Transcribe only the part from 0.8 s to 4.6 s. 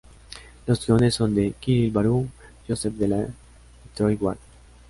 guiones son de Kirill Baru, Joseph DeLage y Troy Wagner.